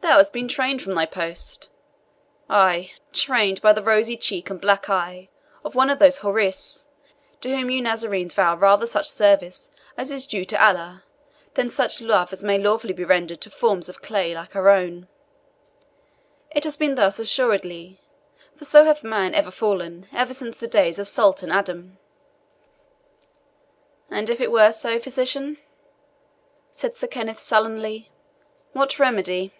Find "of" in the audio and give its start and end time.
5.62-5.74, 5.90-5.98, 13.90-14.00, 20.98-21.06